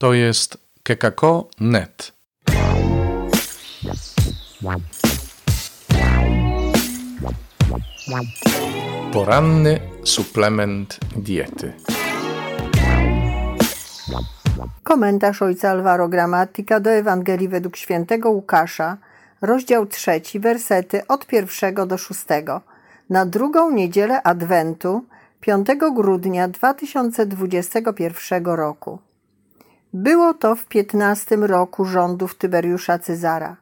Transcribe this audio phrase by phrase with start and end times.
[0.00, 2.12] To jest kekako.net.
[9.12, 11.72] Poranny suplement diety.
[14.82, 18.96] Komentarz ojca Alvaro Gramatika do Ewangelii według świętego Łukasza,
[19.40, 22.60] rozdział trzeci, wersety od pierwszego do szóstego.
[23.10, 25.04] Na drugą niedzielę Adwentu,
[25.40, 29.09] 5 grudnia 2021 roku.
[29.94, 33.56] Było to w piętnastym roku rządów Tyberiusza Cezara.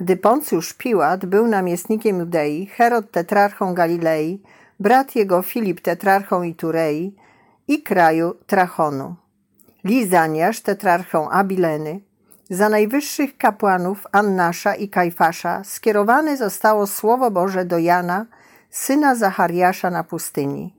[0.00, 4.42] Gdy Poncjusz Piłat był namiestnikiem Judei, Herod tetrarchą Galilei,
[4.80, 7.16] brat jego Filip tetrarchą Iturei
[7.68, 9.14] i kraju Trachonu.
[9.84, 12.00] Lizaniasz tetrarchą Abileny,
[12.50, 18.26] za najwyższych kapłanów Annasza i Kajfasza skierowane zostało Słowo Boże do Jana,
[18.70, 20.74] syna Zachariasza na pustyni.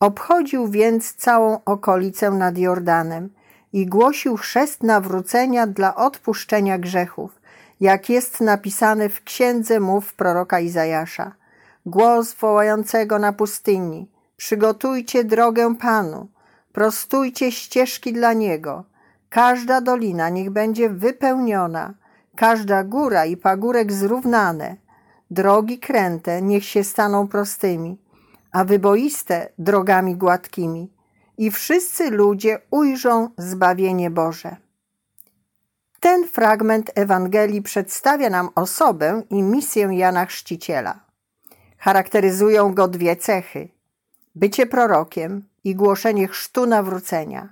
[0.00, 3.30] Obchodził więc całą okolicę nad Jordanem
[3.76, 7.40] i głosił chrzest nawrócenia dla odpuszczenia grzechów,
[7.80, 11.32] jak jest napisane w księdze mów proroka Izajasza.
[11.86, 16.28] Głos wołającego na pustyni: Przygotujcie drogę Panu,
[16.72, 18.84] prostujcie ścieżki dla Niego.
[19.30, 21.94] Każda dolina niech będzie wypełniona,
[22.36, 24.76] każda góra i pagórek zrównane.
[25.30, 27.98] Drogi kręte niech się staną prostymi,
[28.52, 30.95] a wyboiste drogami gładkimi.
[31.38, 34.56] I wszyscy ludzie ujrzą zbawienie Boże.
[36.00, 41.00] Ten fragment Ewangelii przedstawia nam osobę i misję Jana Chrzciciela.
[41.78, 43.68] Charakteryzują go dwie cechy:
[44.34, 47.48] bycie prorokiem i głoszenie chrztu nawrócenia.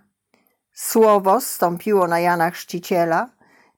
[0.73, 3.29] Słowo stąpiło na Jana Chrzciciela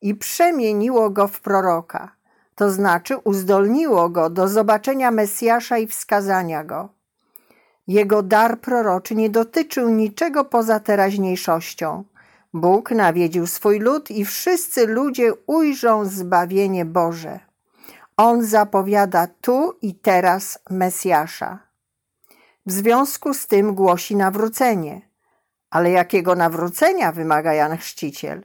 [0.01, 2.17] i przemieniło go w proroka,
[2.55, 6.96] to znaczy uzdolniło go do zobaczenia Mesjasza i wskazania go.
[7.87, 12.05] Jego dar proroczy nie dotyczył niczego poza teraźniejszością.
[12.55, 17.41] Bóg nawiedził swój lud i wszyscy ludzie ujrzą zbawienie Boże.
[18.17, 21.59] On zapowiada tu i teraz Mesjasza.
[22.67, 25.01] W związku z tym głosi nawrócenie.
[25.71, 28.43] Ale jakiego nawrócenia wymaga Jan Chrzciciel?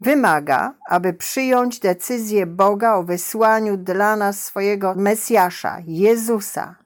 [0.00, 6.85] Wymaga, aby przyjąć decyzję Boga o wysłaniu dla nas swojego Mesjasza, Jezusa.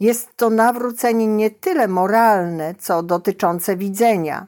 [0.00, 4.46] Jest to nawrócenie nie tyle moralne, co dotyczące widzenia,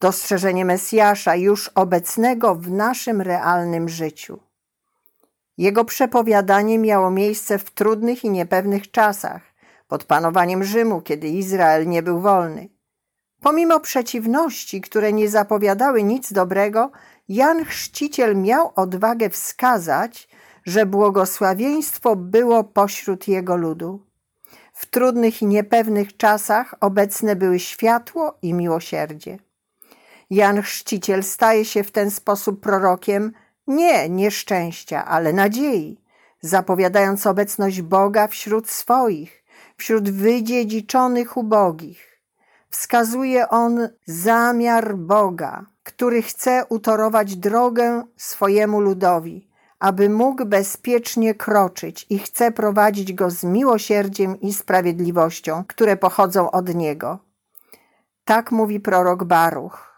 [0.00, 4.38] dostrzeżenie Mesjasza już obecnego w naszym realnym życiu.
[5.58, 9.42] Jego przepowiadanie miało miejsce w trudnych i niepewnych czasach,
[9.88, 12.68] pod panowaniem Rzymu, kiedy Izrael nie był wolny.
[13.40, 16.90] Pomimo przeciwności, które nie zapowiadały nic dobrego,
[17.28, 20.28] Jan Chrzciciel miał odwagę wskazać,
[20.64, 24.09] że błogosławieństwo było pośród jego ludu.
[24.72, 29.38] W trudnych i niepewnych czasach obecne były światło i miłosierdzie.
[30.30, 33.32] Jan Chrzciciel staje się w ten sposób prorokiem
[33.66, 36.00] nie nieszczęścia, ale nadziei,
[36.40, 39.44] zapowiadając obecność Boga wśród swoich,
[39.76, 42.20] wśród wydziedziczonych ubogich.
[42.70, 49.49] Wskazuje on zamiar Boga, który chce utorować drogę swojemu ludowi,
[49.80, 56.74] aby mógł bezpiecznie kroczyć i chce prowadzić go z miłosierdziem i sprawiedliwością, które pochodzą od
[56.74, 57.18] Niego.
[58.24, 59.90] Tak mówi prorok Baruch.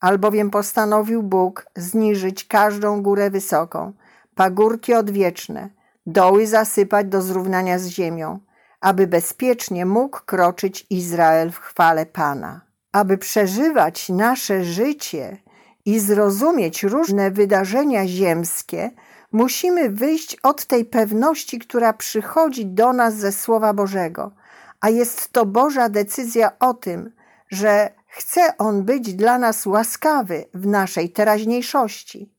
[0.00, 3.92] Albowiem postanowił Bóg zniżyć każdą górę wysoką,
[4.34, 5.70] pagórki odwieczne,
[6.06, 8.38] doły zasypać do zrównania z ziemią,
[8.80, 12.60] aby bezpiecznie mógł kroczyć Izrael w chwale Pana.
[12.92, 15.36] Aby przeżywać nasze życie
[15.84, 18.90] i zrozumieć różne wydarzenia ziemskie,
[19.32, 24.32] Musimy wyjść od tej pewności, która przychodzi do nas ze Słowa Bożego,
[24.80, 27.10] a jest to Boża decyzja o tym,
[27.50, 32.32] że chce On być dla nas łaskawy w naszej teraźniejszości.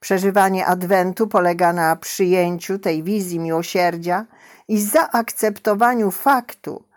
[0.00, 4.26] Przeżywanie Adwentu polega na przyjęciu tej wizji miłosierdzia
[4.68, 6.87] i zaakceptowaniu faktu,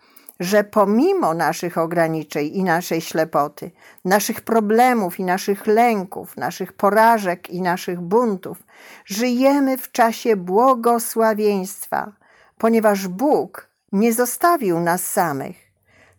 [0.41, 3.71] że pomimo naszych ograniczeń i naszej ślepoty,
[4.05, 8.63] naszych problemów i naszych lęków, naszych porażek i naszych buntów,
[9.05, 12.11] żyjemy w czasie błogosławieństwa,
[12.57, 15.71] ponieważ Bóg nie zostawił nas samych.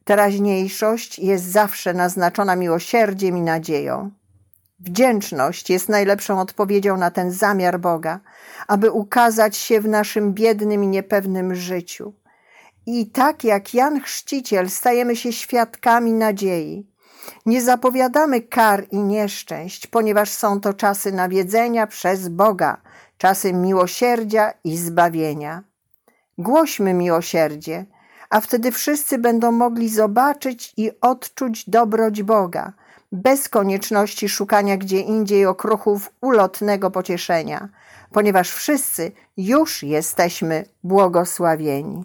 [0.05, 4.11] Teraźniejszość jest zawsze naznaczona miłosierdziem i nadzieją.
[4.81, 8.21] Wdzięczność jest najlepszą odpowiedzią na ten zamiar Boga,
[8.69, 12.13] aby ukazać się w naszym biednym i niepewnym życiu
[12.87, 16.87] i tak jak Jan Chrzciciel stajemy się świadkami nadziei.
[17.47, 22.81] Nie zapowiadamy kar i nieszczęść, ponieważ są to czasy nawiedzenia przez Boga,
[23.19, 25.63] czasy miłosierdzia i zbawienia.
[26.39, 27.87] Głośmy miłosierdzie,
[28.31, 32.73] a wtedy wszyscy będą mogli zobaczyć i odczuć dobroć Boga,
[33.13, 37.69] bez konieczności szukania gdzie indziej okruchów ulotnego pocieszenia,
[38.13, 42.05] ponieważ wszyscy już jesteśmy błogosławieni.